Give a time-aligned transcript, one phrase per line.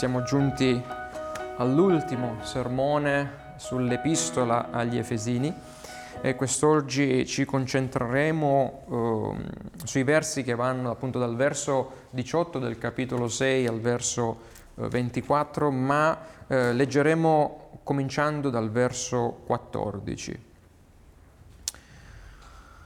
[0.00, 0.82] siamo giunti
[1.58, 5.54] all'ultimo sermone sull'epistola agli Efesini
[6.22, 13.28] e quest'oggi ci concentreremo eh, sui versi che vanno appunto dal verso 18 del capitolo
[13.28, 14.38] 6 al verso
[14.76, 20.44] eh, 24, ma eh, leggeremo cominciando dal verso 14.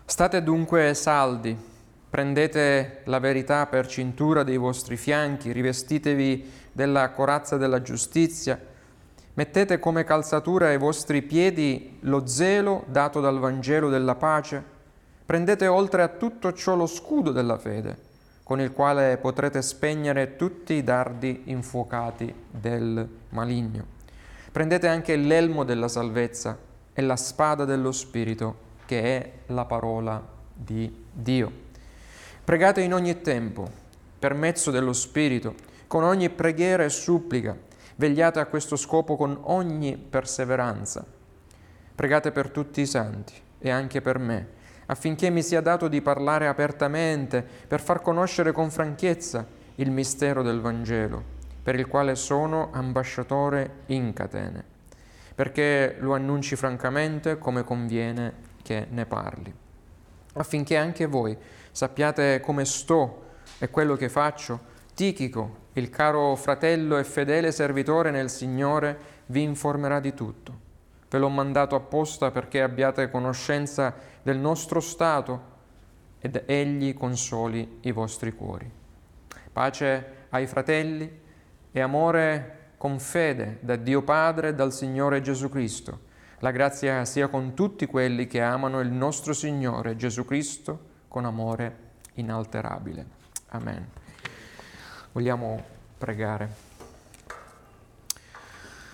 [0.05, 1.74] State dunque saldi
[2.15, 8.57] Prendete la verità per cintura dei vostri fianchi, rivestitevi della corazza della giustizia,
[9.35, 14.63] mettete come calzatura ai vostri piedi lo zelo dato dal Vangelo della pace,
[15.27, 17.99] prendete oltre a tutto ciò lo scudo della fede,
[18.45, 23.87] con il quale potrete spegnere tutti i dardi infuocati del maligno.
[24.53, 26.57] Prendete anche l'elmo della salvezza
[26.93, 28.57] e la spada dello Spirito,
[28.87, 31.64] che è la parola di Dio.
[32.45, 33.67] Pregate in ogni tempo,
[34.19, 35.55] per mezzo dello Spirito,
[35.87, 37.57] con ogni preghiera e supplica.
[37.97, 41.07] Vegliate a questo scopo con ogni perseveranza.
[41.95, 44.47] Pregate per tutti i santi e anche per me,
[44.87, 50.61] affinché mi sia dato di parlare apertamente, per far conoscere con franchezza il mistero del
[50.61, 51.23] Vangelo,
[51.63, 54.63] per il quale sono ambasciatore in catene,
[55.35, 59.51] perché lo annunci francamente come conviene che ne parli,
[60.35, 61.35] affinché anche voi
[61.75, 63.23] sappiate come sto
[63.59, 64.73] e quello che faccio.
[64.95, 70.61] Tichico, il caro fratello e fedele servitore nel Signore, vi informerà di tutto.
[71.11, 75.53] Ve l'ho mandato apposta perché abbiate conoscenza del nostro stato
[76.21, 78.71] ed egli consoli i vostri cuori.
[79.53, 81.11] Pace ai fratelli
[81.73, 86.13] e amore con fede da Dio Padre e dal Signore Gesù Cristo.
[86.39, 91.77] La grazia sia con tutti quelli che amano il nostro Signore Gesù Cristo con amore
[92.15, 93.07] inalterabile.
[93.51, 93.87] Amen.
[95.13, 95.63] Vogliamo
[95.97, 96.49] pregare.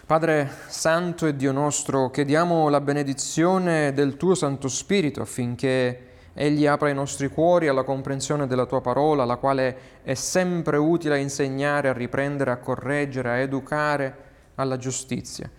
[0.05, 6.91] Padre Santo e Dio nostro, chiediamo la benedizione del tuo Santo Spirito affinché Egli apra
[6.91, 11.89] i nostri cuori alla comprensione della tua parola, la quale è sempre utile a insegnare,
[11.89, 14.17] a riprendere, a correggere, a educare
[14.57, 15.51] alla giustizia,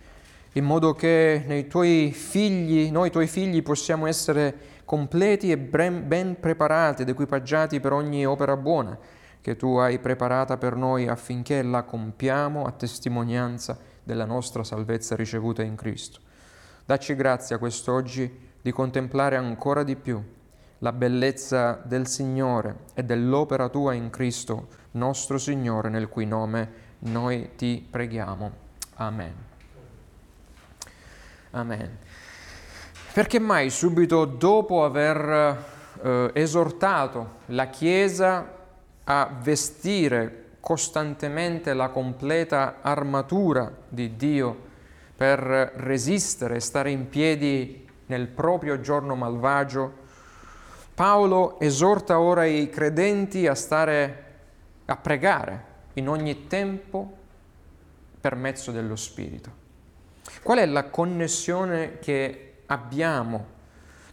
[0.52, 4.54] in modo che nei tuoi figli, noi tuoi figli possiamo essere
[4.84, 8.98] completi e ben preparati ed equipaggiati per ogni opera buona
[9.42, 15.62] che tu hai preparata per noi affinché la compiamo a testimonianza della nostra salvezza ricevuta
[15.62, 16.20] in Cristo.
[16.84, 20.22] Dacci grazia quest'oggi di contemplare ancora di più
[20.78, 26.70] la bellezza del Signore e dell'opera tua in Cristo, nostro Signore, nel cui nome
[27.00, 28.50] noi ti preghiamo.
[28.94, 29.51] Amen.
[31.52, 31.98] Amen.
[33.12, 35.64] Perché mai subito dopo aver
[36.02, 38.60] eh, esortato la Chiesa
[39.04, 44.70] a vestire costantemente la completa armatura di Dio
[45.16, 45.40] per
[45.76, 50.00] resistere e stare in piedi nel proprio giorno malvagio,
[50.94, 54.24] Paolo esorta ora i credenti a stare
[54.86, 55.64] a pregare
[55.94, 57.16] in ogni tempo
[58.20, 59.61] per mezzo dello Spirito.
[60.42, 63.46] Qual è la connessione che abbiamo,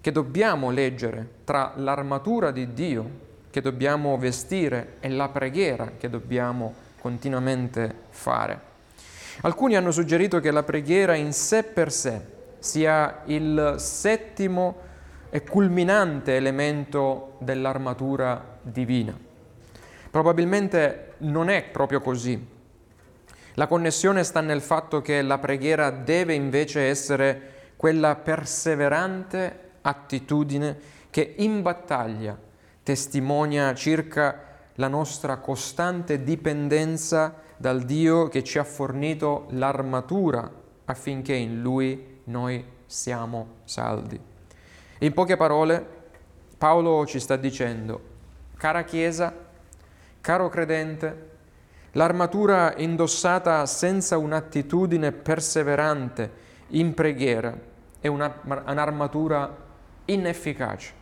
[0.02, 6.74] che dobbiamo leggere tra l'armatura di Dio che dobbiamo vestire e la preghiera che dobbiamo
[7.00, 8.68] continuamente fare.
[9.42, 12.22] Alcuni hanno suggerito che la preghiera in sé per sé
[12.59, 14.88] sia il settimo
[15.30, 19.18] e culminante elemento dell'armatura divina.
[20.12, 22.58] Probabilmente non è proprio così.
[23.56, 30.78] La connessione sta nel fatto che la preghiera deve invece essere quella perseverante attitudine
[31.10, 32.38] che in battaglia
[32.84, 40.50] testimonia circa la nostra costante dipendenza dal Dio che ci ha fornito l'armatura
[40.86, 44.20] affinché in Lui noi siamo saldi.
[45.00, 45.98] In poche parole,
[46.57, 48.01] Paolo ci sta dicendo,
[48.57, 49.34] cara Chiesa,
[50.19, 51.29] caro credente,
[51.94, 57.57] l'armatura indossata senza un'attitudine perseverante in preghiera
[58.00, 59.56] è una, un'armatura
[60.06, 60.94] inefficace.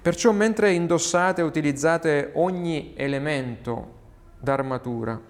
[0.00, 4.00] Perciò mentre indossate e utilizzate ogni elemento
[4.38, 5.20] d'armatura,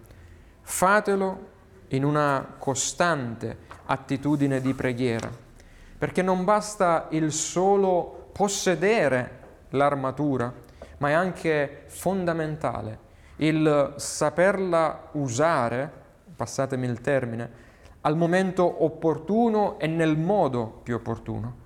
[0.60, 1.50] fatelo
[1.88, 5.30] in una costante attitudine di preghiera,
[5.98, 9.40] perché non basta il solo possedere
[9.70, 10.52] l'armatura,
[10.98, 13.10] ma è anche fondamentale
[13.42, 15.90] il saperla usare,
[16.34, 17.50] passatemi il termine,
[18.02, 21.56] al momento opportuno e nel modo più opportuno,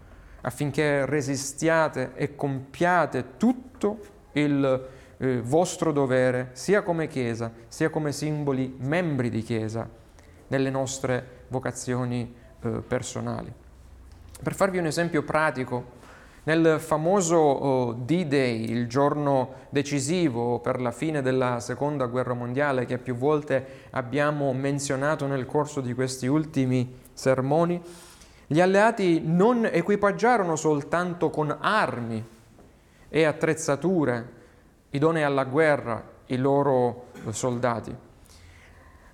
[0.43, 3.99] affinché resistiate e compiate tutto
[4.33, 4.89] il
[5.19, 9.89] eh, vostro dovere, sia come Chiesa, sia come simboli membri di Chiesa,
[10.49, 13.53] nelle nostre vocazioni eh, personali.
[14.43, 15.95] Per farvi un esempio pratico,
[16.47, 22.99] nel famoso oh, D-Day, il giorno decisivo per la fine della Seconda Guerra Mondiale che
[22.99, 27.83] più volte abbiamo menzionato nel corso di questi ultimi sermoni,
[28.47, 32.25] gli alleati non equipaggiarono soltanto con armi
[33.09, 34.33] e attrezzature
[34.91, 37.93] idonee alla guerra i loro soldati,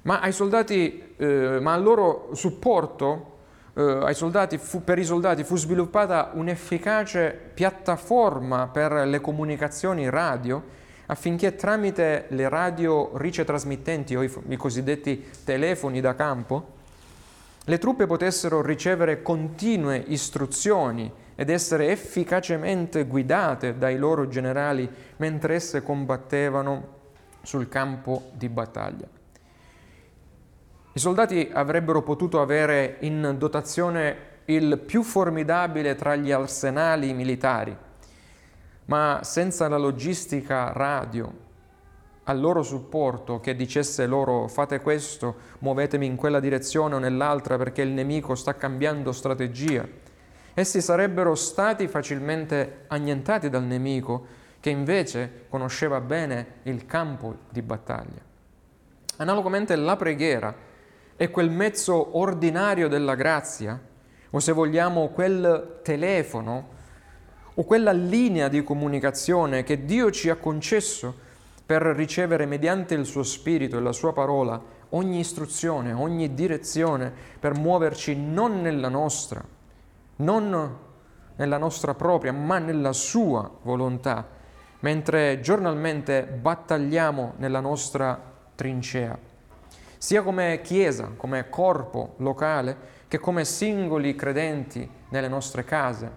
[0.02, 3.31] ma, soldati, eh, ma al loro supporto
[3.74, 11.56] eh, soldati fu, per i soldati fu sviluppata un'efficace piattaforma per le comunicazioni radio affinché
[11.56, 16.80] tramite le radio ricetrasmittenti o i, i cosiddetti telefoni da campo
[17.64, 25.82] le truppe potessero ricevere continue istruzioni ed essere efficacemente guidate dai loro generali mentre esse
[25.82, 27.00] combattevano
[27.42, 29.21] sul campo di battaglia.
[30.94, 37.74] I soldati avrebbero potuto avere in dotazione il più formidabile tra gli arsenali militari,
[38.86, 41.32] ma senza la logistica radio
[42.24, 47.80] al loro supporto che dicesse loro fate questo, muovetemi in quella direzione o nell'altra perché
[47.80, 49.88] il nemico sta cambiando strategia,
[50.52, 54.26] essi sarebbero stati facilmente annientati dal nemico
[54.60, 58.20] che invece conosceva bene il campo di battaglia.
[59.16, 60.70] Analogamente la preghiera
[61.22, 63.80] è quel mezzo ordinario della grazia,
[64.30, 66.70] o se vogliamo quel telefono?
[67.54, 71.14] O quella linea di comunicazione che Dio ci ha concesso
[71.64, 77.56] per ricevere mediante il suo Spirito e la sua parola ogni istruzione, ogni direzione per
[77.56, 79.44] muoverci non nella nostra,
[80.16, 80.76] non
[81.36, 84.26] nella nostra propria, ma nella sua volontà,
[84.80, 88.20] mentre giornalmente battagliamo nella nostra
[88.56, 89.30] trincea
[90.02, 92.76] sia come Chiesa, come corpo locale,
[93.06, 96.10] che come singoli credenti nelle nostre case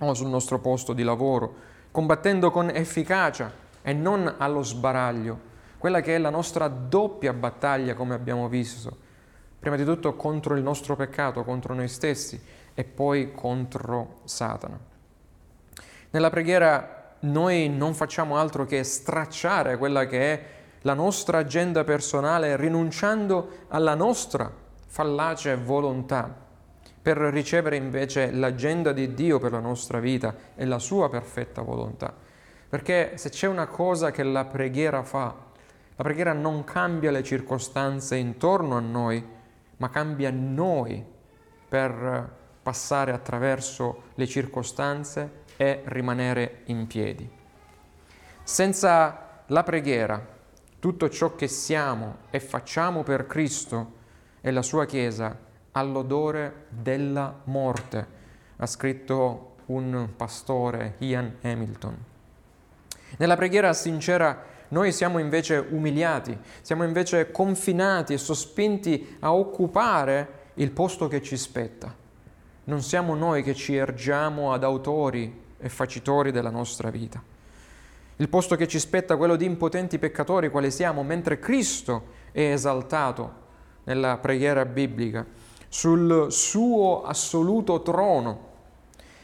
[0.00, 1.54] o sul nostro posto di lavoro,
[1.92, 3.52] combattendo con efficacia
[3.82, 5.38] e non allo sbaraglio,
[5.78, 8.96] quella che è la nostra doppia battaglia, come abbiamo visto,
[9.60, 12.42] prima di tutto contro il nostro peccato, contro noi stessi
[12.74, 14.76] e poi contro Satana.
[16.10, 20.53] Nella preghiera noi non facciamo altro che stracciare quella che è
[20.84, 24.52] la nostra agenda personale rinunciando alla nostra
[24.86, 26.42] fallace volontà
[27.00, 32.14] per ricevere invece l'agenda di Dio per la nostra vita e la sua perfetta volontà.
[32.68, 35.34] Perché se c'è una cosa che la preghiera fa,
[35.96, 39.24] la preghiera non cambia le circostanze intorno a noi,
[39.76, 41.04] ma cambia noi
[41.68, 42.32] per
[42.62, 47.28] passare attraverso le circostanze e rimanere in piedi.
[48.42, 50.33] Senza la preghiera
[50.84, 53.92] tutto ciò che siamo e facciamo per Cristo
[54.42, 55.34] e la sua Chiesa
[55.72, 58.06] ha l'odore della morte,
[58.54, 61.96] ha scritto un pastore, Ian Hamilton.
[63.16, 70.70] Nella preghiera sincera noi siamo invece umiliati, siamo invece confinati e sospinti a occupare il
[70.70, 71.94] posto che ci spetta.
[72.64, 77.22] Non siamo noi che ci ergiamo ad autori e facitori della nostra vita.
[78.16, 83.42] Il posto che ci spetta quello di impotenti peccatori quali siamo, mentre Cristo è esaltato
[83.84, 85.26] nella preghiera biblica
[85.68, 88.52] sul suo assoluto trono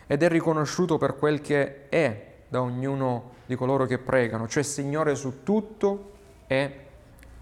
[0.08, 5.14] ed è riconosciuto per quel che è da ognuno di coloro che pregano, cioè Signore
[5.14, 6.10] su tutto
[6.48, 6.86] e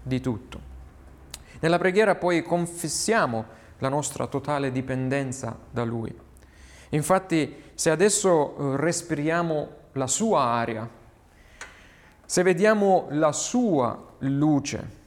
[0.03, 0.59] di tutto.
[1.61, 3.45] Nella preghiera poi confessiamo
[3.79, 6.15] la nostra totale dipendenza da Lui.
[6.89, 10.87] Infatti, se adesso eh, respiriamo la sua aria,
[12.29, 14.97] se vediamo la sua luce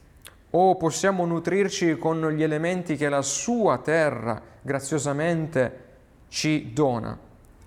[0.49, 5.85] o possiamo nutrirci con gli elementi che la sua terra graziosamente
[6.27, 7.17] ci dona,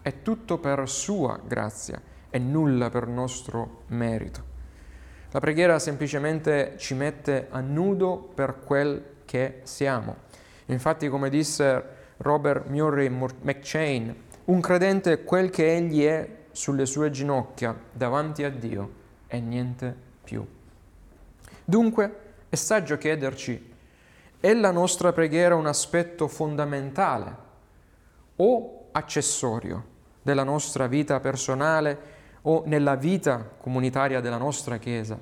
[0.02, 1.98] è tutto per sua grazia
[2.28, 4.44] e nulla per nostro merito.
[5.30, 10.16] La preghiera semplicemente ci mette a nudo per quel che siamo.
[10.66, 11.82] Infatti, come disse
[12.18, 18.50] Robert Murray McChain, un credente è quel che egli è sulle sue ginocchia davanti a
[18.50, 20.46] Dio e niente più.
[21.64, 22.16] Dunque
[22.48, 23.74] è saggio chiederci,
[24.38, 27.36] è la nostra preghiera un aspetto fondamentale
[28.36, 35.18] o accessorio della nostra vita personale o nella vita comunitaria della nostra Chiesa?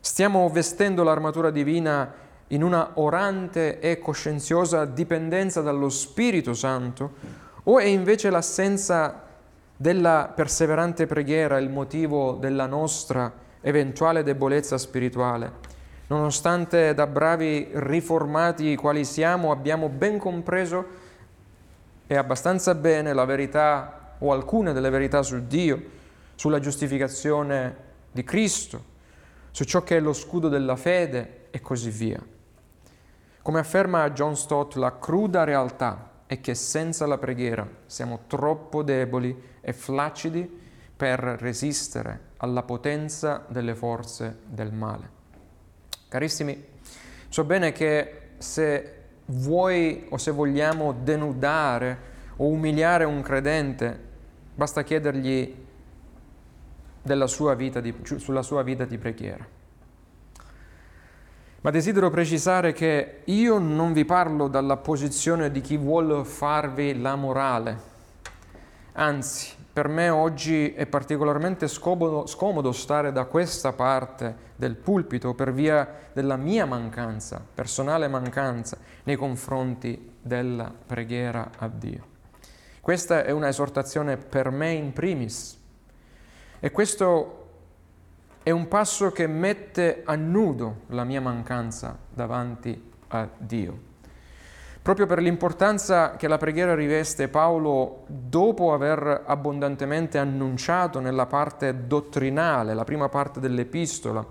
[0.00, 2.14] Stiamo vestendo l'armatura divina
[2.48, 7.14] in una orante e coscienziosa dipendenza dallo Spirito Santo
[7.64, 9.25] o è invece l'assenza
[9.76, 13.30] della perseverante preghiera il motivo della nostra
[13.60, 15.74] eventuale debolezza spirituale.
[16.06, 21.04] Nonostante da bravi riformati quali siamo abbiamo ben compreso
[22.06, 25.82] e abbastanza bene la verità o alcune delle verità su Dio,
[26.36, 27.76] sulla giustificazione
[28.12, 28.94] di Cristo,
[29.50, 32.22] su ciò che è lo scudo della fede e così via.
[33.42, 39.34] Come afferma John Stott, la cruda realtà è che senza la preghiera siamo troppo deboli
[39.60, 40.64] e flaccidi
[40.96, 45.10] per resistere alla potenza delle forze del male.
[46.08, 46.64] Carissimi,
[47.28, 48.92] so bene che se
[49.26, 53.98] vuoi o se vogliamo denudare o umiliare un credente,
[54.54, 55.64] basta chiedergli
[57.26, 59.55] sua di, sulla sua vita di preghiera.
[61.62, 67.16] Ma desidero precisare che io non vi parlo dalla posizione di chi vuole farvi la
[67.16, 67.94] morale.
[68.92, 75.52] Anzi, per me oggi è particolarmente scomodo, scomodo, stare da questa parte del pulpito per
[75.52, 82.06] via della mia mancanza, personale mancanza, nei confronti della preghiera a Dio.
[82.80, 85.58] Questa è una esortazione per me in primis.
[86.58, 87.45] E questo
[88.46, 93.76] è un passo che mette a nudo la mia mancanza davanti a Dio.
[94.80, 102.72] Proprio per l'importanza che la preghiera riveste, Paolo, dopo aver abbondantemente annunciato nella parte dottrinale,
[102.72, 104.24] la prima parte dell'epistola,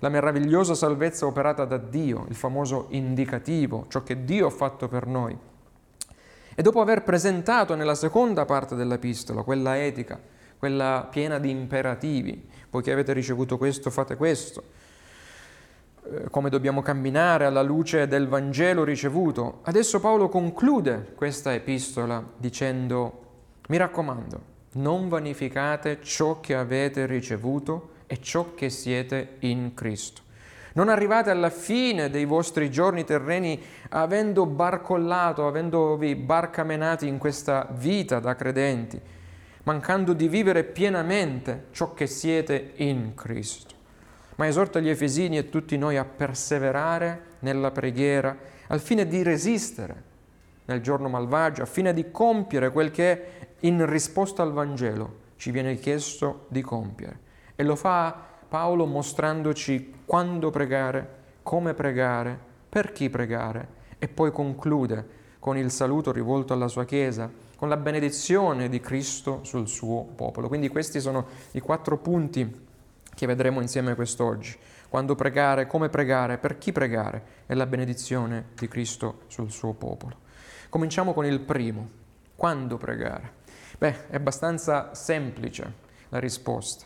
[0.00, 5.06] la meravigliosa salvezza operata da Dio, il famoso indicativo, ciò che Dio ha fatto per
[5.06, 5.38] noi,
[6.56, 10.20] e dopo aver presentato nella seconda parte dell'epistola, quella etica,
[10.58, 14.64] quella piena di imperativi, poiché avete ricevuto questo, fate questo,
[16.10, 19.60] eh, come dobbiamo camminare alla luce del Vangelo ricevuto.
[19.62, 23.26] Adesso Paolo conclude questa epistola dicendo,
[23.68, 24.40] mi raccomando,
[24.72, 30.22] non vanificate ciò che avete ricevuto e ciò che siete in Cristo.
[30.72, 38.18] Non arrivate alla fine dei vostri giorni terreni avendo barcollato, avendovi barcamenati in questa vita
[38.18, 39.00] da credenti,
[39.64, 43.74] mancando di vivere pienamente ciò che siete in Cristo.
[44.36, 48.36] Ma esorta gli Efesini e tutti noi a perseverare nella preghiera
[48.68, 50.12] al fine di resistere
[50.66, 53.24] nel giorno malvagio, al fine di compiere quel che
[53.60, 57.20] in risposta al Vangelo ci viene chiesto di compiere.
[57.54, 65.22] E lo fa Paolo mostrandoci quando pregare, come pregare, per chi pregare e poi conclude
[65.38, 67.30] con il saluto rivolto alla sua Chiesa
[67.64, 70.48] con la benedizione di Cristo sul suo popolo.
[70.48, 72.66] Quindi questi sono i quattro punti
[73.14, 74.54] che vedremo insieme quest'oggi.
[74.90, 80.16] Quando pregare, come pregare, per chi pregare e la benedizione di Cristo sul suo popolo.
[80.68, 81.88] Cominciamo con il primo.
[82.36, 83.32] Quando pregare?
[83.78, 85.72] Beh, è abbastanza semplice
[86.10, 86.84] la risposta.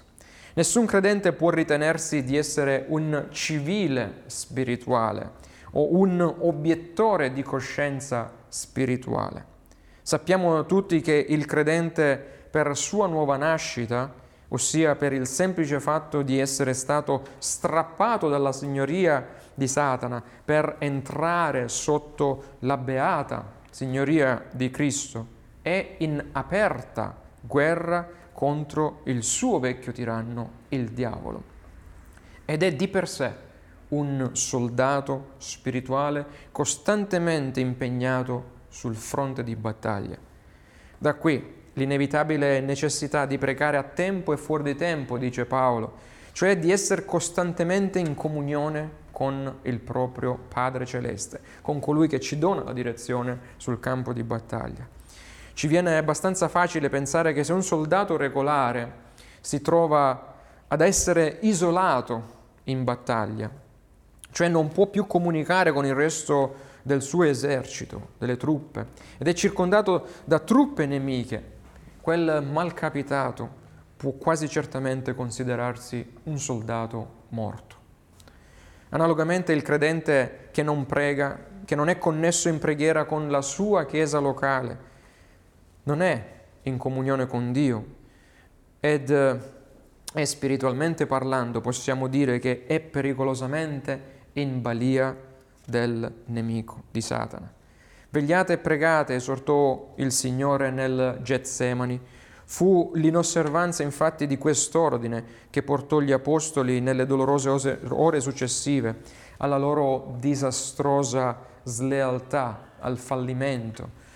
[0.54, 5.32] Nessun credente può ritenersi di essere un civile spirituale
[5.73, 9.56] o un obiettore di coscienza spirituale.
[10.08, 12.16] Sappiamo tutti che il credente
[12.50, 14.10] per sua nuova nascita,
[14.48, 19.22] ossia per il semplice fatto di essere stato strappato dalla signoria
[19.52, 25.26] di Satana per entrare sotto la beata signoria di Cristo,
[25.60, 31.42] è in aperta guerra contro il suo vecchio tiranno, il diavolo.
[32.46, 33.30] Ed è di per sé
[33.88, 40.16] un soldato spirituale costantemente impegnato sul fronte di battaglia.
[40.98, 46.58] Da qui l'inevitabile necessità di pregare a tempo e fuori di tempo, dice Paolo, cioè
[46.58, 52.62] di essere costantemente in comunione con il proprio Padre Celeste, con colui che ci dona
[52.62, 54.87] la direzione sul campo di battaglia.
[55.54, 59.06] Ci viene abbastanza facile pensare che se un soldato regolare
[59.40, 60.34] si trova
[60.68, 63.50] ad essere isolato in battaglia,
[64.30, 68.87] cioè non può più comunicare con il resto del suo esercito, delle truppe,
[69.18, 71.56] ed è circondato da truppe nemiche,
[72.00, 73.66] quel malcapitato
[73.97, 77.76] può quasi certamente considerarsi un soldato morto.
[78.90, 83.85] Analogamente il credente che non prega, che non è connesso in preghiera con la sua
[83.85, 84.78] chiesa locale,
[85.82, 87.97] non è in comunione con Dio
[88.80, 95.14] ed è spiritualmente parlando, possiamo dire che è pericolosamente in balia
[95.68, 97.52] del nemico di Satana.
[98.08, 102.00] Vegliate e pregate, esortò il Signore nel Getsemani.
[102.46, 109.02] Fu l'inosservanza infatti di quest'ordine che portò gli apostoli nelle dolorose ore successive
[109.37, 114.06] alla loro disastrosa slealtà, al fallimento.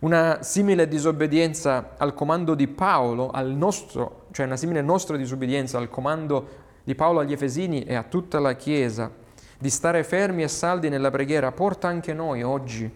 [0.00, 5.90] Una simile disobbedienza al comando di Paolo, al nostro, cioè una simile nostra disobbedienza al
[5.90, 9.26] comando di Paolo agli Efesini e a tutta la Chiesa
[9.58, 12.90] di stare fermi e saldi nella preghiera, porta anche noi oggi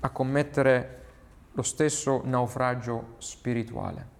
[0.00, 0.98] a commettere
[1.52, 4.18] lo stesso naufragio spirituale.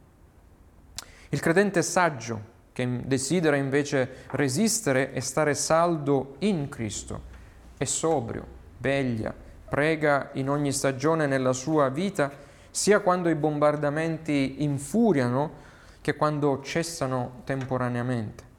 [1.31, 7.29] Il credente saggio, che desidera invece resistere e stare saldo in Cristo,
[7.77, 8.47] è sobrio,
[8.79, 9.35] veglia,
[9.69, 12.31] prega in ogni stagione nella sua vita,
[12.71, 15.69] sia quando i bombardamenti infuriano
[16.01, 18.50] che quando cessano temporaneamente.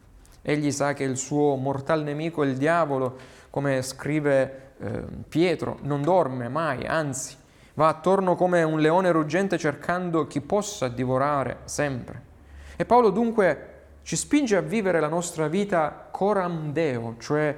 [0.41, 3.17] Egli sa che il suo mortal nemico, il diavolo,
[3.51, 7.35] come scrive eh, Pietro, non dorme mai, anzi,
[7.75, 12.29] va attorno come un leone ruggente cercando chi possa divorare sempre.
[12.75, 13.67] E Paolo dunque
[14.01, 17.55] ci spinge a vivere la nostra vita coram Deo, cioè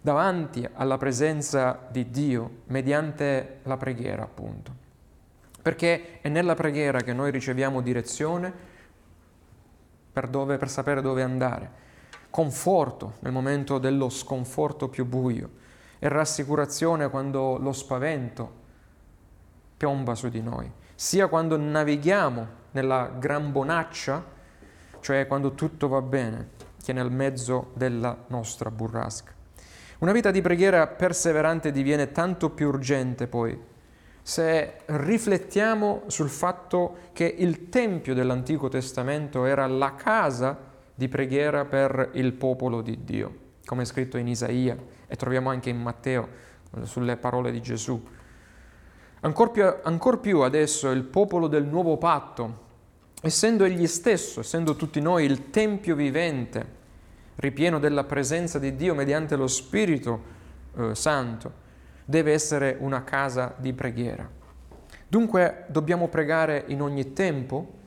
[0.00, 4.72] davanti alla presenza di Dio mediante la preghiera, appunto.
[5.60, 8.52] Perché è nella preghiera che noi riceviamo direzione
[10.12, 11.88] per, dove, per sapere dove andare
[12.30, 15.50] conforto nel momento dello sconforto più buio
[15.98, 18.58] e rassicurazione quando lo spavento
[19.76, 24.24] piomba su di noi, sia quando navighiamo nella gran bonaccia,
[25.00, 26.50] cioè quando tutto va bene,
[26.82, 29.32] che nel mezzo della nostra burrasca.
[29.98, 33.68] Una vita di preghiera perseverante diviene tanto più urgente poi
[34.22, 40.56] se riflettiamo sul fatto che il Tempio dell'Antico Testamento era la casa
[41.00, 44.76] di preghiera per il popolo di Dio, come è scritto in Isaia
[45.06, 46.28] e troviamo anche in Matteo
[46.82, 48.06] sulle parole di Gesù.
[49.20, 52.58] Ancor più, ancor più adesso il popolo del nuovo patto,
[53.22, 56.66] essendo egli stesso, essendo tutti noi il Tempio vivente,
[57.36, 60.22] ripieno della presenza di Dio mediante lo Spirito
[60.76, 61.50] eh, Santo,
[62.04, 64.28] deve essere una casa di preghiera.
[65.08, 67.78] Dunque dobbiamo pregare in ogni tempo,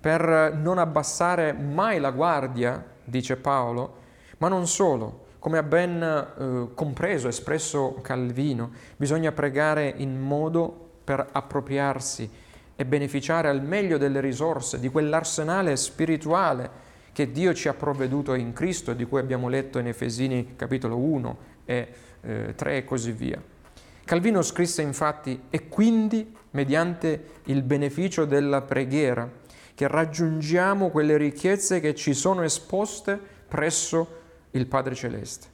[0.00, 3.98] per non abbassare mai la guardia, dice Paolo,
[4.38, 11.26] ma non solo, come ha ben eh, compreso, espresso Calvino, bisogna pregare in modo per
[11.32, 12.30] appropriarsi
[12.76, 18.52] e beneficiare al meglio delle risorse, di quell'arsenale spirituale che Dio ci ha provveduto in
[18.52, 21.88] Cristo e di cui abbiamo letto in Efesini capitolo 1 e
[22.22, 23.42] eh, 3 e così via.
[24.04, 29.28] Calvino scrisse infatti, e quindi mediante il beneficio della preghiera,
[29.80, 34.18] che raggiungiamo quelle ricchezze che ci sono esposte presso
[34.50, 35.46] il Padre Celeste.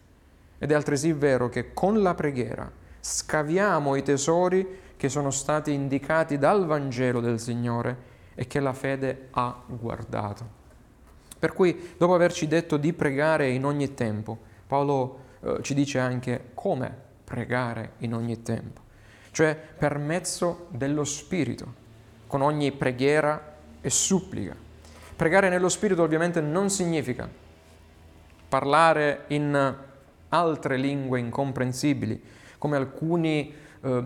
[0.58, 6.38] Ed è altresì vero che con la preghiera scaviamo i tesori che sono stati indicati
[6.38, 7.96] dal Vangelo del Signore
[8.34, 10.44] e che la fede ha guardato.
[11.38, 14.36] Per cui, dopo averci detto di pregare in ogni tempo,
[14.66, 18.80] Paolo eh, ci dice anche come pregare in ogni tempo,
[19.30, 21.84] cioè per mezzo dello Spirito,
[22.26, 23.54] con ogni preghiera
[23.86, 24.52] e supplica.
[25.14, 27.28] Pregare nello Spirito ovviamente non significa
[28.48, 29.76] parlare in
[30.28, 32.20] altre lingue incomprensibili,
[32.58, 34.04] come alcuni eh,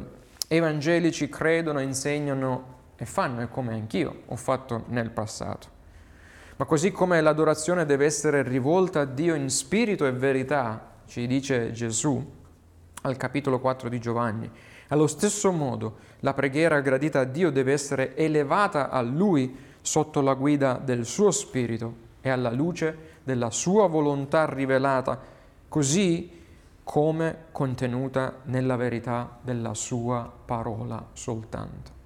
[0.49, 5.69] evangelici credono, insegnano e fanno, e come anch'io ho fatto nel passato.
[6.57, 11.73] Ma così come l'adorazione deve essere rivolta a Dio in spirito e verità, ci dice
[11.73, 12.39] Gesù
[13.01, 14.51] al capitolo 4 di Giovanni,
[14.89, 20.35] allo stesso modo la preghiera gradita a Dio deve essere elevata a Lui sotto la
[20.35, 25.19] guida del suo Spirito e alla luce della sua volontà rivelata,
[25.69, 26.39] così
[26.83, 31.99] come contenuta nella verità della sua parola soltanto.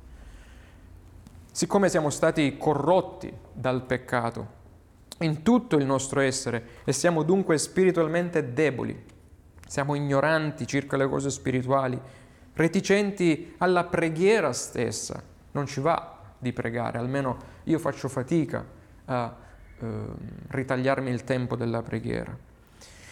[1.51, 4.63] Siccome siamo stati corrotti dal peccato
[5.21, 9.05] in tutto il nostro essere e siamo dunque spiritualmente deboli,
[9.67, 11.99] siamo ignoranti circa le cose spirituali,
[12.55, 16.14] reticenti alla preghiera stessa, non ci va
[16.45, 18.63] di pregare, almeno io faccio fatica
[19.07, 19.35] a
[19.81, 19.87] eh,
[20.49, 22.37] ritagliarmi il tempo della preghiera.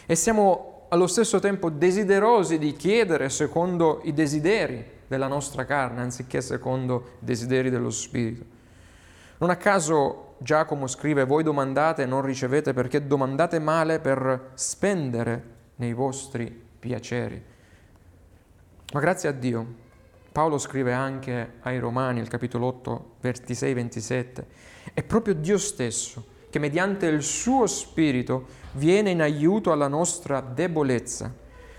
[0.04, 6.42] E siamo allo stesso tempo desiderosi di chiedere secondo i desideri della nostra carne, anziché
[6.42, 8.44] secondo i desideri dello Spirito.
[9.38, 15.42] Non a caso Giacomo scrive, voi domandate e non ricevete perché domandate male per spendere
[15.76, 17.42] nei vostri piaceri.
[18.92, 19.81] Ma grazie a Dio
[20.32, 24.44] Paolo scrive anche ai Romani, al capitolo 8, versi 6-27,
[24.94, 31.30] è proprio Dio stesso che mediante il suo Spirito viene in aiuto alla nostra debolezza,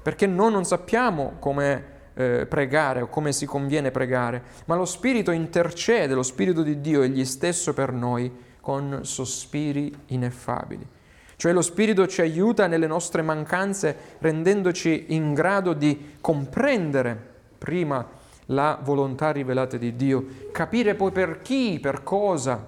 [0.04, 5.32] perché noi non sappiamo come eh, pregare o come si conviene pregare, ma lo Spirito
[5.32, 10.88] intercede, lo Spirito di Dio egli stesso per noi con sospiri ineffabili.
[11.36, 18.80] Cioè lo Spirito ci aiuta nelle nostre mancanze rendendoci in grado di comprendere prima la
[18.82, 22.66] volontà rivelata di Dio, capire poi per chi, per cosa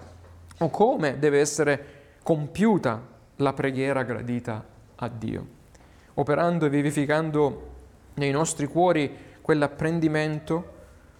[0.57, 1.85] o come deve essere
[2.23, 4.63] compiuta la preghiera gradita
[4.95, 5.47] a Dio,
[6.15, 7.73] operando e vivificando
[8.15, 10.73] nei nostri cuori quell'apprendimento,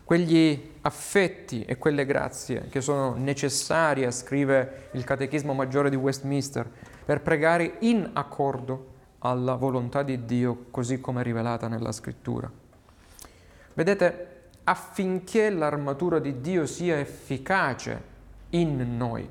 [0.05, 6.69] quegli affetti e quelle grazie che sono necessarie, scrive il Catechismo Maggiore di Westminster,
[7.03, 12.49] per pregare in accordo alla volontà di Dio così come rivelata nella Scrittura.
[13.73, 14.34] Vedete,
[14.65, 18.13] affinché l'armatura di Dio sia efficace
[18.49, 19.27] in noi,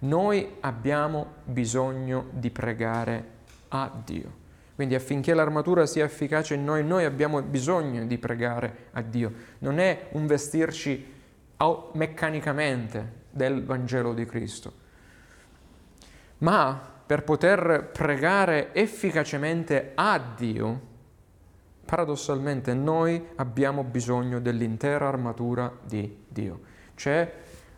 [0.00, 3.24] noi abbiamo bisogno di pregare
[3.68, 4.38] a Dio.
[4.74, 9.32] Quindi affinché l'armatura sia efficace in noi, noi abbiamo bisogno di pregare a Dio.
[9.58, 11.18] Non è un vestirci
[11.92, 14.72] meccanicamente del Vangelo di Cristo,
[16.38, 20.88] ma per poter pregare efficacemente a Dio,
[21.90, 26.60] paradossalmente noi abbiamo bisogno dell'intera armatura di Dio.
[26.94, 27.32] C'è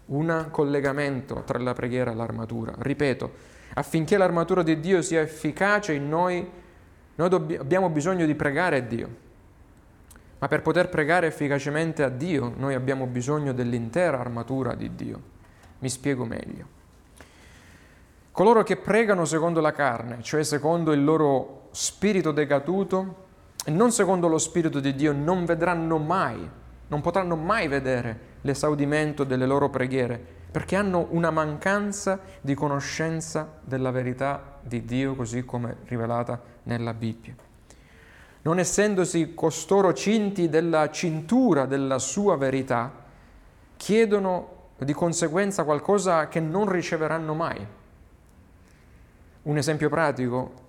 [0.06, 2.74] un collegamento tra la preghiera e l'armatura.
[2.76, 3.32] Ripeto,
[3.72, 6.46] affinché l'armatura di Dio sia efficace in noi,
[7.14, 9.08] noi dobb- abbiamo bisogno di pregare a Dio,
[10.40, 15.22] ma per poter pregare efficacemente a Dio noi abbiamo bisogno dell'intera armatura di Dio.
[15.78, 16.66] Mi spiego meglio.
[18.30, 23.30] Coloro che pregano secondo la carne, cioè secondo il loro spirito decaduto,
[23.66, 26.48] non secondo lo spirito di Dio, non vedranno mai,
[26.88, 30.20] non potranno mai vedere l'esaudimento delle loro preghiere,
[30.50, 37.34] perché hanno una mancanza di conoscenza della verità di Dio così come rivelata nella Bibbia.
[38.42, 42.92] Non essendosi costoro cinti della cintura della sua verità,
[43.76, 47.66] chiedono di conseguenza qualcosa che non riceveranno mai.
[49.42, 50.61] Un esempio pratico.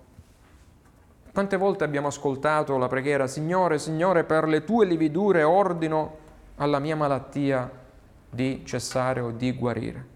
[1.34, 6.18] Quante volte abbiamo ascoltato la preghiera, Signore, Signore, per le tue lividure ordino
[6.58, 7.68] alla mia malattia
[8.30, 10.06] di cessare o di guarire.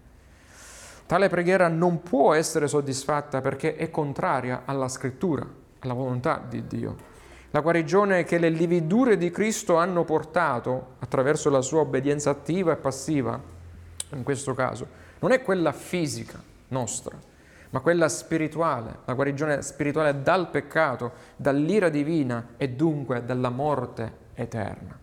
[1.05, 5.45] Tale preghiera non può essere soddisfatta perché è contraria alla scrittura,
[5.79, 6.95] alla volontà di Dio.
[7.51, 12.77] La guarigione che le lividure di Cristo hanno portato attraverso la sua obbedienza attiva e
[12.77, 13.37] passiva,
[14.11, 14.87] in questo caso,
[15.19, 17.17] non è quella fisica nostra,
[17.71, 24.97] ma quella spirituale, la guarigione spirituale dal peccato, dall'ira divina e dunque dalla morte eterna.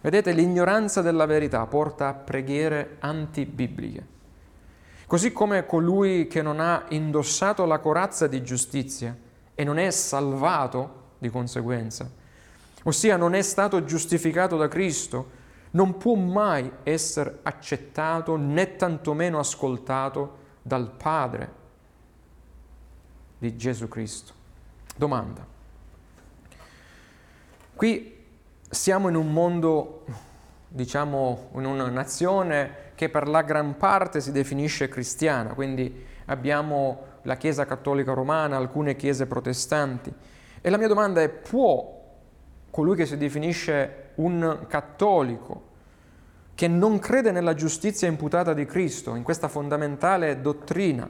[0.00, 4.18] Vedete, l'ignoranza della verità porta a preghiere antibibliche.
[5.06, 9.16] Così come colui che non ha indossato la corazza di giustizia
[9.54, 12.10] e non è salvato di conseguenza,
[12.84, 15.38] ossia non è stato giustificato da Cristo,
[15.72, 21.58] non può mai essere accettato né tantomeno ascoltato dal Padre
[23.40, 24.34] di Gesù Cristo.
[24.94, 25.44] Domanda.
[27.74, 28.18] Qui
[28.68, 30.04] siamo in un mondo,
[30.68, 37.38] diciamo, in una nazione che per la gran parte si definisce cristiana, quindi abbiamo la
[37.38, 40.12] Chiesa cattolica romana, alcune chiese protestanti.
[40.60, 41.98] E la mia domanda è, può
[42.70, 45.68] colui che si definisce un cattolico,
[46.54, 51.08] che non crede nella giustizia imputata di Cristo, in questa fondamentale dottrina,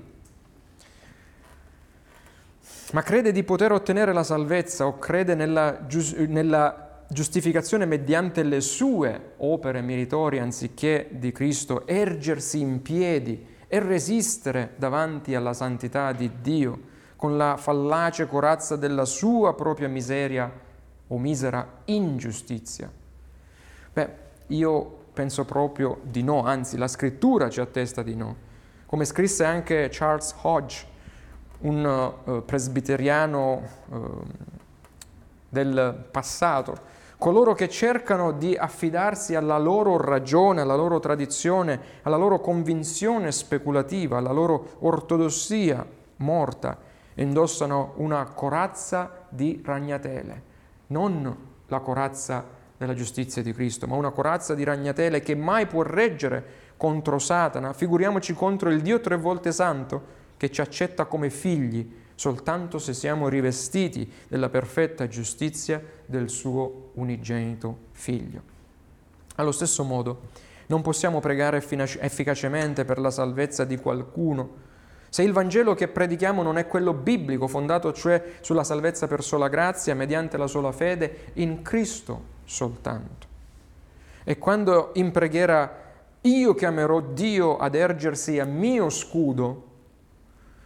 [2.93, 5.87] ma crede di poter ottenere la salvezza o crede nella,
[6.27, 14.75] nella giustificazione mediante le sue opere meritorie anziché di Cristo, ergersi in piedi e resistere
[14.77, 20.51] davanti alla santità di Dio con la fallace corazza della sua propria miseria
[21.07, 22.91] o misera ingiustizia?
[23.93, 24.09] Beh,
[24.49, 28.49] io penso proprio di no, anzi la scrittura ci attesta di no.
[28.87, 30.87] Come scrisse anche Charles Hodge,
[31.61, 34.23] un uh, presbiteriano uh,
[35.49, 42.41] del passato, coloro che cercano di affidarsi alla loro ragione, alla loro tradizione, alla loro
[42.41, 45.85] convinzione speculativa, alla loro ortodossia
[46.17, 46.79] morta,
[47.15, 50.43] indossano una corazza di ragnatele,
[50.89, 55.83] non la corazza della giustizia di Cristo, ma una corazza di ragnatele che mai può
[55.83, 61.99] reggere contro Satana, figuriamoci contro il Dio tre volte santo che ci accetta come figli
[62.15, 68.41] soltanto se siamo rivestiti della perfetta giustizia del suo unigenito figlio.
[69.35, 70.29] Allo stesso modo,
[70.69, 74.69] non possiamo pregare efficacemente per la salvezza di qualcuno
[75.11, 79.49] se il Vangelo che predichiamo non è quello biblico, fondato cioè sulla salvezza per sola
[79.49, 83.27] grazia, mediante la sola fede, in Cristo soltanto.
[84.25, 85.89] E quando in preghiera
[86.23, 89.70] io chiamerò Dio ad ergersi a mio scudo,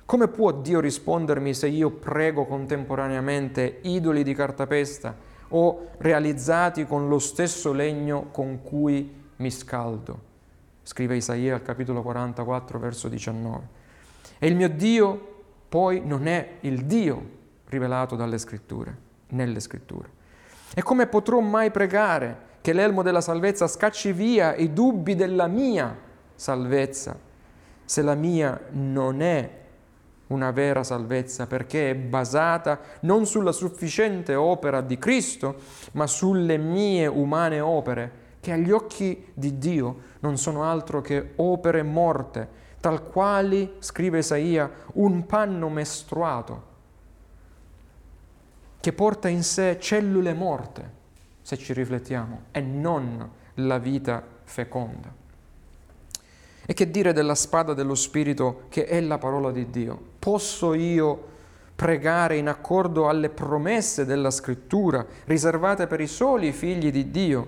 [0.05, 5.17] come può Dio rispondermi se io prego contemporaneamente idoli di cartapesta
[5.49, 10.33] o realizzati con lo stesso legno con cui mi scaldo.
[10.83, 13.69] Scrive Isaia al capitolo 44, verso 19.
[14.39, 15.33] E il mio Dio
[15.69, 17.31] poi non è il Dio
[17.67, 18.97] rivelato dalle scritture,
[19.29, 20.09] nelle scritture.
[20.75, 25.97] E come potrò mai pregare che l'elmo della salvezza scacci via i dubbi della mia
[26.35, 27.19] salvezza,
[27.85, 29.63] se la mia non è
[30.35, 35.57] una vera salvezza perché è basata non sulla sufficiente opera di Cristo,
[35.93, 41.83] ma sulle mie umane opere, che agli occhi di Dio non sono altro che opere
[41.83, 46.73] morte, tal quali, scrive Isaia, un panno mestruato,
[48.81, 50.91] che porta in sé cellule morte,
[51.41, 55.23] se ci riflettiamo, e non la vita feconda.
[56.67, 60.13] E che dire della spada dello Spirito che è la parola di Dio?
[60.25, 61.23] Posso io
[61.77, 67.47] pregare in accordo alle promesse della Scrittura riservate per i soli figli di Dio?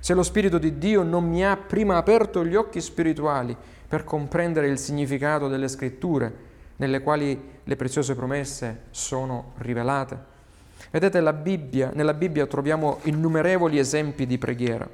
[0.00, 4.66] se lo Spirito di Dio non mi ha prima aperto gli occhi spirituali per comprendere
[4.66, 6.34] il significato delle scritture
[6.76, 10.18] nelle quali le preziose promesse sono rivelate.
[10.90, 14.88] Vedete, Bibbia, nella Bibbia troviamo innumerevoli esempi di preghiera.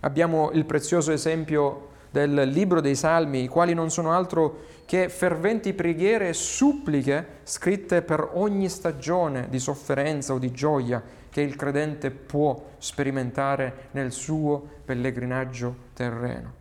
[0.00, 5.72] Abbiamo il prezioso esempio del libro dei Salmi, i quali non sono altro che ferventi
[5.72, 12.10] preghiere e suppliche scritte per ogni stagione di sofferenza o di gioia che il credente
[12.10, 16.52] può sperimentare nel suo pellegrinaggio terreno.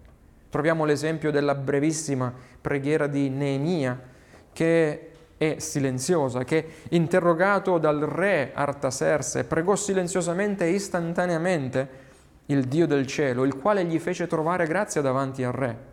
[0.50, 4.00] Troviamo l'esempio della brevissima preghiera di Neemia
[4.54, 12.01] che è silenziosa, che interrogato dal re Artaserse pregò silenziosamente e istantaneamente
[12.52, 15.90] il Dio del cielo, il quale gli fece trovare grazia davanti al re.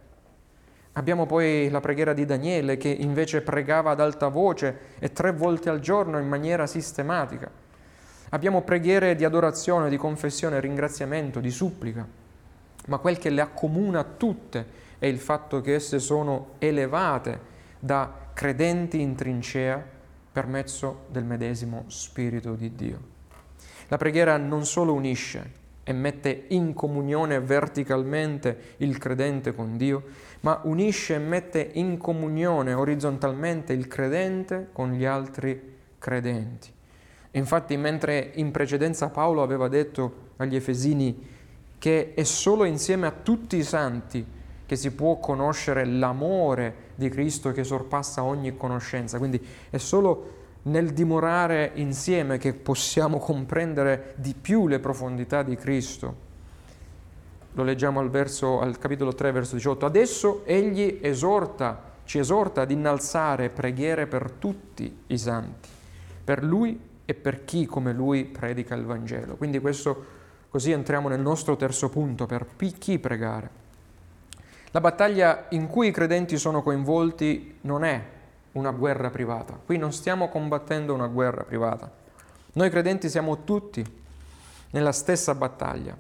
[0.93, 5.69] Abbiamo poi la preghiera di Daniele che invece pregava ad alta voce e tre volte
[5.69, 7.49] al giorno in maniera sistematica.
[8.31, 12.07] Abbiamo preghiere di adorazione, di confessione, ringraziamento, di supplica,
[12.87, 14.67] ma quel che le accomuna tutte
[14.99, 19.83] è il fatto che esse sono elevate da credenti in trincea
[20.33, 23.01] per mezzo del medesimo Spirito di Dio.
[23.87, 25.58] La preghiera non solo unisce
[25.89, 30.03] e mette in comunione verticalmente il credente con Dio,
[30.41, 36.71] ma unisce e mette in comunione orizzontalmente il credente con gli altri credenti.
[37.31, 41.27] Infatti, mentre in precedenza Paolo aveva detto agli Efesini
[41.79, 44.23] che è solo insieme a tutti i santi
[44.67, 50.38] che si può conoscere l'amore di Cristo che sorpassa ogni conoscenza, quindi è solo
[50.69, 56.27] nel dimorare insieme che possiamo comprendere di più le profondità di Cristo.
[57.53, 59.87] Lo leggiamo al, verso, al capitolo 3, verso 18.
[59.87, 65.69] Adesso egli esorta, ci esorta ad innalzare preghiere per tutti i santi,
[66.23, 69.37] per lui e per chi come lui predica il Vangelo.
[69.37, 70.05] Quindi questo,
[70.51, 72.47] così entriamo nel nostro terzo punto, per
[72.79, 73.67] chi pregare.
[74.73, 78.17] La battaglia in cui i credenti sono coinvolti non è
[78.53, 79.59] una guerra privata.
[79.65, 81.91] Qui non stiamo combattendo una guerra privata.
[82.53, 83.85] Noi credenti siamo tutti
[84.71, 85.97] nella stessa battaglia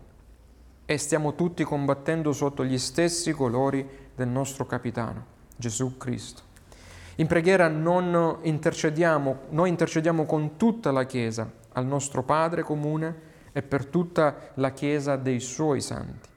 [0.84, 5.24] e stiamo tutti combattendo sotto gli stessi colori del nostro capitano,
[5.56, 6.42] Gesù Cristo.
[7.16, 13.86] In preghiera intercediamo, noi intercediamo con tutta la Chiesa, al nostro Padre comune e per
[13.86, 16.28] tutta la Chiesa dei suoi santi.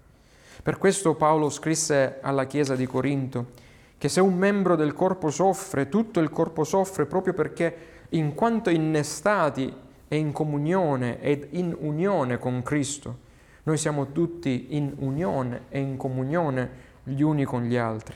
[0.63, 3.69] Per questo Paolo scrisse alla Chiesa di Corinto
[4.01, 7.75] che se un membro del corpo soffre, tutto il corpo soffre proprio perché
[8.09, 9.71] in quanto innestati
[10.07, 13.15] e in comunione ed in unione con Cristo,
[13.61, 16.69] noi siamo tutti in unione e in comunione
[17.03, 18.15] gli uni con gli altri.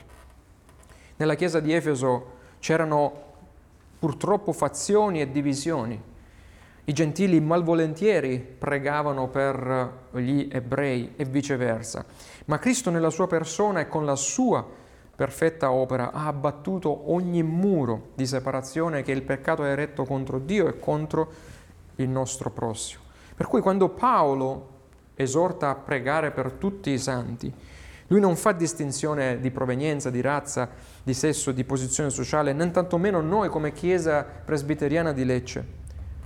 [1.18, 3.22] Nella Chiesa di Efeso c'erano
[4.00, 6.02] purtroppo fazioni e divisioni.
[6.84, 12.04] I gentili malvolentieri pregavano per gli ebrei e viceversa,
[12.46, 14.82] ma Cristo nella sua persona e con la sua
[15.16, 20.68] perfetta opera ha abbattuto ogni muro di separazione che il peccato ha eretto contro Dio
[20.68, 21.32] e contro
[21.96, 23.04] il nostro prossimo.
[23.36, 24.74] Per cui quando Paolo
[25.16, 27.54] esorta a pregare per tutti i santi,
[28.08, 30.70] lui non fa distinzione di provenienza, di razza,
[31.02, 35.84] di sesso, di posizione sociale, né tantomeno noi come Chiesa presbiteriana di Lecce.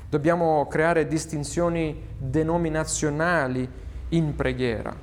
[0.09, 3.69] Dobbiamo creare distinzioni denominazionali
[4.09, 4.93] in preghiera,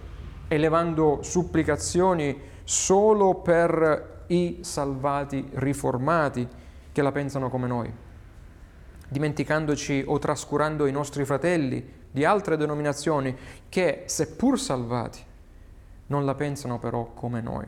[0.48, 6.48] elevando supplicazioni solo per i salvati riformati
[6.90, 7.92] che la pensano come noi,
[9.08, 13.36] dimenticandoci o trascurando i nostri fratelli di altre denominazioni
[13.68, 15.20] che, seppur salvati,
[16.08, 17.64] non la pensano però come noi.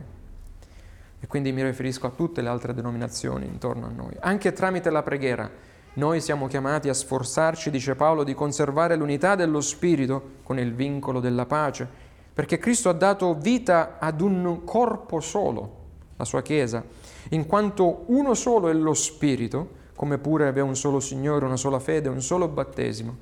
[1.21, 4.15] E quindi mi riferisco a tutte le altre denominazioni intorno a noi.
[4.19, 5.49] Anche tramite la preghiera
[5.93, 11.19] Noi siamo chiamati a sforzarci, dice Paolo, di conservare l'unità dello Spirito con il vincolo
[11.19, 15.77] della pace, perché Cristo ha dato vita ad un corpo solo,
[16.15, 16.83] la sua Chiesa,
[17.29, 21.79] in quanto uno solo è lo Spirito, come pure aveva un solo Signore, una sola
[21.79, 23.15] fede, un solo battesimo,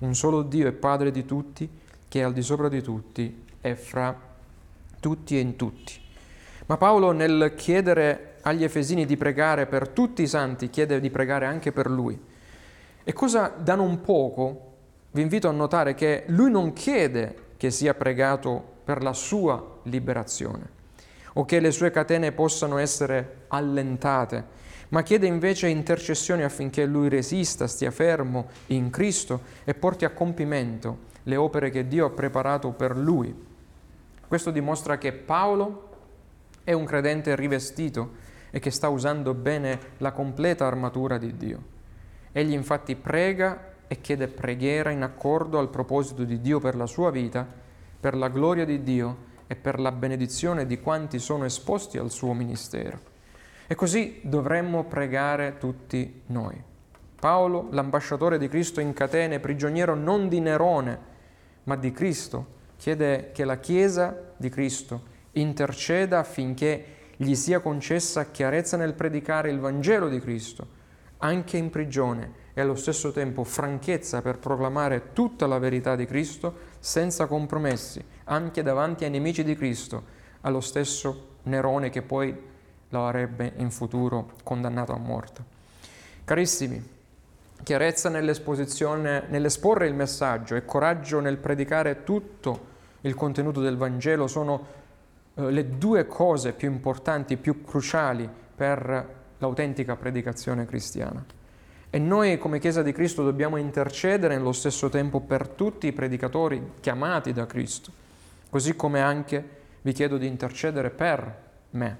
[0.00, 1.68] un solo Dio e Padre di tutti,
[2.08, 4.14] che è al di sopra di tutti e fra
[5.00, 5.92] tutti e in tutti.
[6.66, 11.46] Ma Paolo nel chiedere agli Efesini di pregare per tutti i santi, chiede di pregare
[11.46, 12.18] anche per lui.
[13.04, 14.64] E cosa da non poco
[15.12, 20.76] vi invito a notare che lui non chiede che sia pregato per la sua liberazione
[21.34, 24.44] o che le sue catene possano essere allentate,
[24.88, 31.06] ma chiede invece intercessioni affinché lui resista, stia fermo in Cristo e porti a compimento
[31.24, 33.46] le opere che Dio ha preparato per lui.
[34.26, 35.88] Questo dimostra che Paolo
[36.64, 41.62] è un credente rivestito e che sta usando bene la completa armatura di Dio.
[42.32, 47.10] Egli infatti prega e chiede preghiera in accordo al proposito di Dio per la sua
[47.10, 47.46] vita,
[47.98, 52.34] per la gloria di Dio e per la benedizione di quanti sono esposti al suo
[52.34, 53.00] ministero.
[53.66, 56.62] E così dovremmo pregare tutti noi.
[57.18, 60.98] Paolo, l'ambasciatore di Cristo in catene, prigioniero non di Nerone,
[61.64, 68.76] ma di Cristo, chiede che la Chiesa di Cristo interceda affinché gli sia concessa chiarezza
[68.76, 70.66] nel predicare il Vangelo di Cristo,
[71.18, 76.56] anche in prigione, e allo stesso tempo franchezza per proclamare tutta la verità di Cristo
[76.80, 80.02] senza compromessi, anche davanti ai nemici di Cristo,
[80.40, 82.36] allo stesso Nerone che poi
[82.88, 85.44] lo avrebbe in futuro condannato a morte.
[86.24, 86.84] Carissimi,
[87.62, 92.66] chiarezza nell'esporre il messaggio e coraggio nel predicare tutto
[93.02, 94.66] il contenuto del Vangelo sono
[95.34, 101.37] eh, le due cose più importanti, più cruciali per l'autentica predicazione cristiana.
[101.90, 106.72] E noi come Chiesa di Cristo dobbiamo intercedere nello stesso tempo per tutti i predicatori
[106.80, 107.90] chiamati da Cristo,
[108.50, 111.96] così come anche vi chiedo di intercedere per me,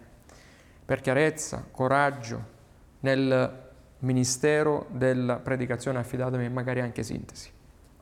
[0.84, 2.56] per chiarezza, coraggio
[3.00, 3.66] nel
[4.00, 7.50] ministero della predicazione affidatemi magari anche sintesi,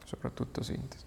[0.05, 1.05] soprattutto sintesi.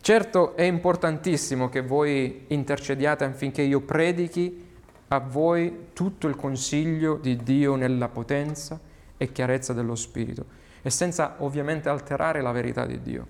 [0.00, 4.68] Certo è importantissimo che voi intercediate affinché io predichi
[5.08, 8.88] a voi tutto il consiglio di Dio nella potenza
[9.22, 10.46] e chiarezza dello Spirito
[10.80, 13.26] e senza ovviamente alterare la verità di Dio.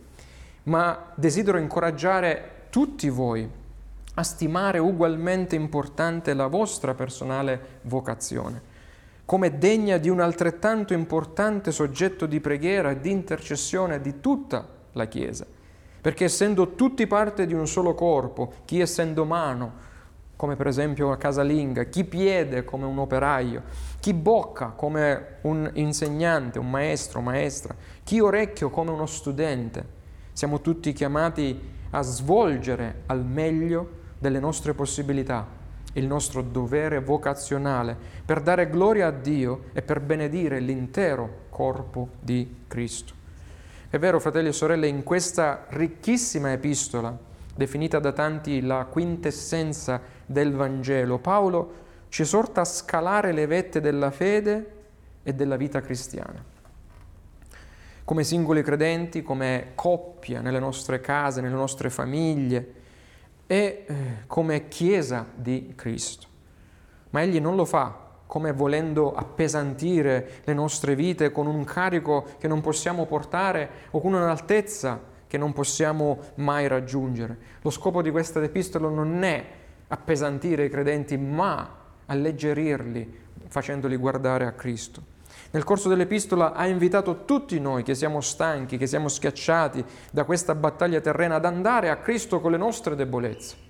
[0.64, 3.48] Ma desidero incoraggiare tutti voi
[4.14, 8.62] a stimare ugualmente importante la vostra personale vocazione,
[9.24, 15.06] come degna di un altrettanto importante soggetto di preghiera e di intercessione di tutta la
[15.06, 15.58] Chiesa
[16.00, 19.88] perché essendo tutti parte di un solo corpo, chi essendo mano,
[20.40, 23.62] come per esempio a casalinga, chi piede come un operaio,
[24.00, 29.84] chi bocca come un insegnante, un maestro, maestra, chi orecchio come uno studente,
[30.32, 35.46] siamo tutti chiamati a svolgere al meglio delle nostre possibilità
[35.94, 42.62] il nostro dovere vocazionale per dare gloria a Dio e per benedire l'intero corpo di
[42.66, 43.12] Cristo.
[43.90, 47.14] È vero, fratelli e sorelle, in questa ricchissima epistola,
[47.54, 51.72] definita da tanti la quintessenza del Vangelo, Paolo
[52.08, 54.78] ci esorta a scalare le vette della fede
[55.24, 56.42] e della vita cristiana.
[58.04, 62.74] Come singoli credenti, come coppia nelle nostre case, nelle nostre famiglie
[63.46, 63.94] e eh,
[64.28, 66.28] come Chiesa di Cristo.
[67.10, 72.46] Ma egli non lo fa come volendo appesantire le nostre vite con un carico che
[72.46, 77.36] non possiamo portare o con un'altezza che non possiamo mai raggiungere.
[77.62, 79.58] Lo scopo di questa epistola non è
[79.90, 81.76] appesantire i credenti, ma
[82.06, 85.02] alleggerirli facendoli guardare a Cristo.
[85.52, 90.54] Nel corso dell'epistola ha invitato tutti noi che siamo stanchi, che siamo schiacciati da questa
[90.54, 93.68] battaglia terrena ad andare a Cristo con le nostre debolezze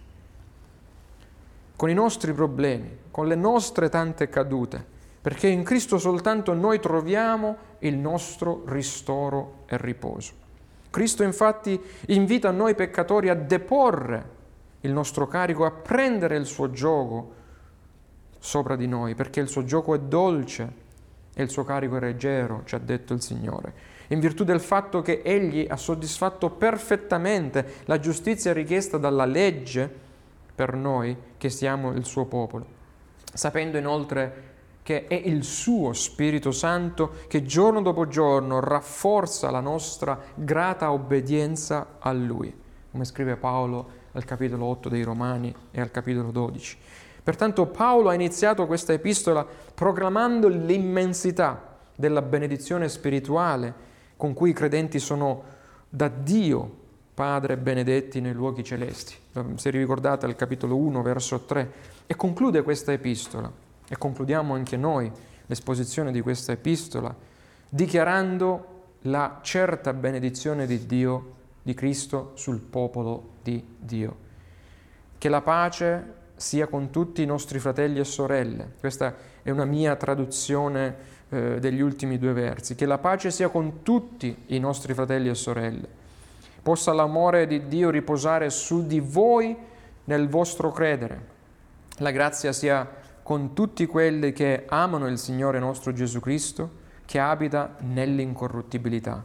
[1.81, 4.85] con i nostri problemi, con le nostre tante cadute,
[5.19, 10.35] perché in Cristo soltanto noi troviamo il nostro ristoro e riposo.
[10.91, 14.29] Cristo infatti invita noi peccatori a deporre
[14.81, 17.39] il nostro carico, a prendere il suo gioco
[18.39, 20.89] sopra di noi, perché il suo gioco è dolce
[21.35, 23.73] e il suo carico è leggero, ci ha detto il Signore,
[24.09, 30.09] in virtù del fatto che Egli ha soddisfatto perfettamente la giustizia richiesta dalla legge
[30.55, 32.67] per noi che siamo il suo popolo,
[33.33, 34.49] sapendo inoltre
[34.83, 41.97] che è il suo Spirito Santo che giorno dopo giorno rafforza la nostra grata obbedienza
[41.99, 42.53] a Lui,
[42.91, 46.77] come scrive Paolo al capitolo 8 dei Romani e al capitolo 12.
[47.23, 54.99] Pertanto Paolo ha iniziato questa epistola proclamando l'immensità della benedizione spirituale con cui i credenti
[54.99, 55.43] sono
[55.89, 56.79] da Dio
[57.15, 59.15] Padre benedetti nei luoghi celesti.
[59.57, 61.73] Se ricordate al capitolo 1, verso 3,
[62.07, 63.53] e conclude questa epistola,
[63.87, 65.11] e concludiamo anche noi
[65.45, 67.15] l'esposizione di questa epistola,
[67.69, 68.67] dichiarando
[69.03, 71.33] la certa benedizione di Dio,
[71.63, 74.29] di Cristo, sul popolo di Dio.
[75.19, 78.73] Che la pace sia con tutti i nostri fratelli e sorelle.
[78.81, 80.97] Questa è una mia traduzione
[81.29, 82.75] eh, degli ultimi due versi.
[82.75, 85.87] Che la pace sia con tutti i nostri fratelli e sorelle.
[86.63, 89.55] Possa l'amore di Dio riposare su di voi
[90.05, 91.39] nel vostro credere.
[91.99, 92.89] La grazia sia
[93.23, 99.23] con tutti quelli che amano il Signore nostro Gesù Cristo, che abita nell'incorruttibilità.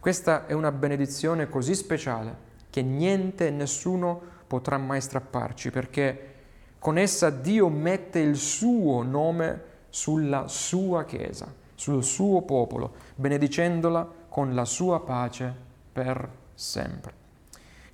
[0.00, 2.45] Questa è una benedizione così speciale
[2.76, 6.34] che niente e nessuno potrà mai strapparci, perché
[6.78, 14.54] con essa Dio mette il suo nome sulla sua Chiesa, sul suo popolo, benedicendola con
[14.54, 15.54] la sua pace
[15.90, 17.14] per sempre.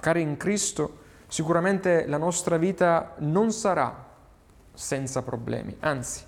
[0.00, 4.10] Cari in Cristo, sicuramente la nostra vita non sarà
[4.74, 6.24] senza problemi, anzi,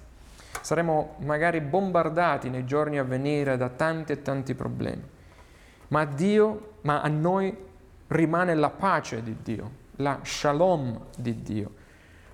[0.61, 5.03] saremo magari bombardati nei giorni a venire da tanti e tanti problemi,
[5.89, 7.73] ma a Dio, ma a noi
[8.09, 11.71] rimane la pace di Dio, la shalom di Dio,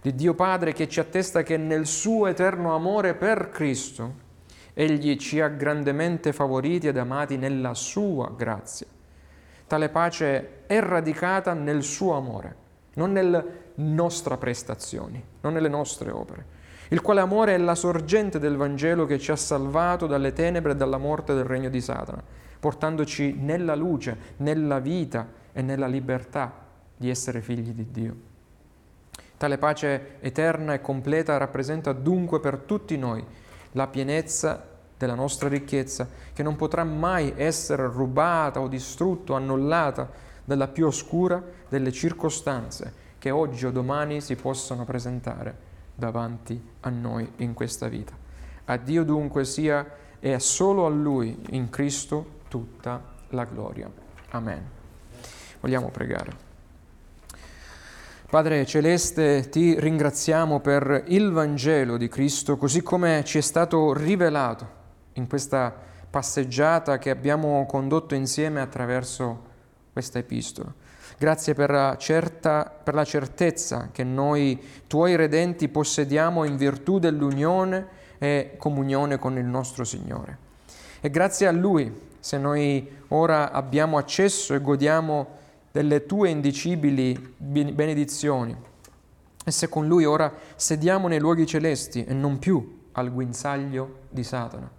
[0.01, 4.29] di Dio Padre che ci attesta che nel suo eterno amore per Cristo
[4.75, 8.87] Egli ci ha grandemente favoriti ed amati nella sua grazia.
[9.67, 12.57] Tale pace è radicata nel suo amore,
[12.95, 16.59] non nelle nostre prestazioni, non nelle nostre opere,
[16.89, 20.77] il quale amore è la sorgente del Vangelo che ci ha salvato dalle tenebre e
[20.77, 22.23] dalla morte del regno di Satana,
[22.59, 26.53] portandoci nella luce, nella vita e nella libertà
[26.97, 28.17] di essere figli di Dio.
[29.37, 33.25] Tale pace eterna e completa rappresenta dunque per tutti noi
[33.73, 40.11] la pienezza della nostra ricchezza, che non potrà mai essere rubata o distrutta o annullata
[40.45, 47.31] dalla più oscura delle circostanze che oggi o domani si possono presentare davanti a noi
[47.37, 48.15] in questa vita.
[48.65, 49.87] A Dio dunque sia
[50.19, 53.91] e solo a Lui in Cristo tutta la gloria.
[54.31, 54.80] Amen.
[55.61, 56.49] Vogliamo pregare.
[58.31, 64.79] Padre Celeste, ti ringraziamo per il Vangelo di Cristo, così come ci è stato rivelato
[65.15, 65.75] in questa
[66.09, 69.49] passeggiata che abbiamo condotto insieme attraverso
[69.93, 70.73] questa epistola.
[71.19, 77.87] Grazie per la, certa, per la certezza che noi, tuoi redenti, possediamo in virtù dell'unione
[78.19, 80.39] e comunione con il nostro Signore.
[81.01, 85.39] E grazie a Lui, se noi ora abbiamo accesso e godiamo
[85.71, 88.57] delle tue indicibili benedizioni.
[89.45, 94.25] E se con lui ora sediamo nei luoghi celesti e non più al guinzaglio di
[94.25, 94.71] Satana.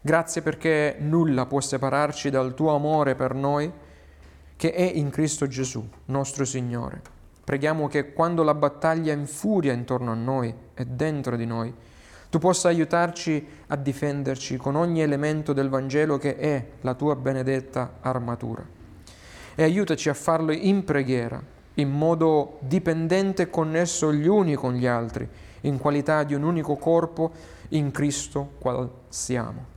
[0.00, 3.70] Grazie perché nulla può separarci dal tuo amore per noi
[4.56, 7.00] che è in Cristo Gesù, nostro Signore.
[7.44, 11.72] Preghiamo che quando la battaglia infuria intorno a noi e dentro di noi,
[12.30, 17.98] tu possa aiutarci a difenderci con ogni elemento del Vangelo che è la tua benedetta
[18.00, 18.80] armatura
[19.54, 21.42] e aiutaci a farlo in preghiera,
[21.74, 25.28] in modo dipendente e connesso gli uni con gli altri,
[25.62, 27.30] in qualità di un unico corpo
[27.70, 29.70] in Cristo qual siamo.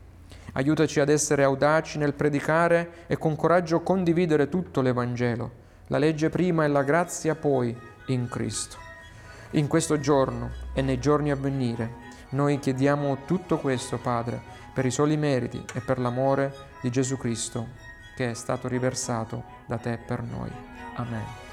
[0.54, 6.64] Aiutaci ad essere audaci nel predicare e con coraggio condividere tutto l'Evangelo, la legge prima
[6.64, 7.76] e la grazia poi
[8.08, 8.78] in Cristo.
[9.52, 14.42] In questo giorno e nei giorni a venire noi chiediamo tutto questo, Padre,
[14.74, 17.85] per i soli meriti e per l'amore di Gesù Cristo
[18.16, 20.52] che è stato riversato da te per noi.
[20.96, 21.45] Amen.